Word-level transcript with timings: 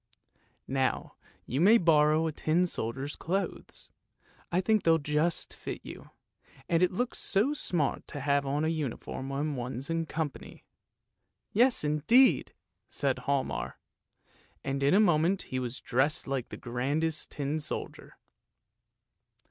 "Now 0.67 1.13
you 1.45 1.61
may 1.61 1.77
borrow 1.77 2.25
the 2.25 2.31
tin 2.31 2.65
soldier's 2.65 3.15
clothes; 3.15 3.91
I 4.51 4.59
think 4.59 4.81
they'll 4.81 4.97
just 4.97 5.55
fit 5.55 5.79
you, 5.83 6.09
and 6.67 6.81
it 6.81 6.89
looks 6.91 7.19
so 7.19 7.53
smart 7.53 8.07
to 8.07 8.19
have 8.19 8.43
on 8.43 8.65
a 8.65 8.69
uniform 8.69 9.29
when 9.29 9.55
one's 9.55 9.91
in 9.91 10.07
company." 10.07 10.65
"Yes 11.53 11.83
indeed!" 11.83 12.51
said 12.89 13.19
Hialmar, 13.27 13.77
and 14.63 14.81
in 14.81 14.95
a 14.95 14.99
moment 14.99 15.43
he 15.43 15.59
was 15.59 15.79
dressed 15.79 16.25
like 16.25 16.49
the 16.49 16.57
grandest 16.57 17.29
tin 17.29 17.59
soldier. 17.59 18.17